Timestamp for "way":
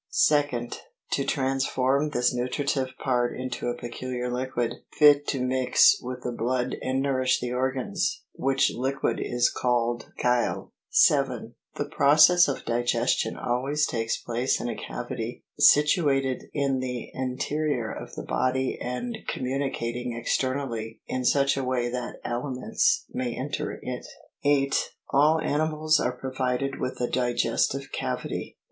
21.63-21.89